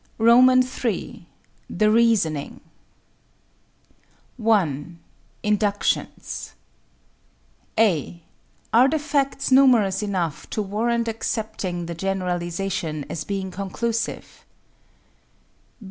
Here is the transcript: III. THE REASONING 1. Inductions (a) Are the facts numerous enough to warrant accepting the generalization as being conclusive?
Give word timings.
III. 0.19 1.27
THE 1.69 1.91
REASONING 1.91 2.61
1. 4.37 4.99
Inductions 5.43 6.53
(a) 7.77 8.23
Are 8.73 8.89
the 8.89 8.97
facts 8.97 9.51
numerous 9.51 10.01
enough 10.01 10.49
to 10.49 10.63
warrant 10.63 11.07
accepting 11.07 11.85
the 11.85 11.93
generalization 11.93 13.05
as 13.11 13.23
being 13.23 13.51
conclusive? 13.51 14.43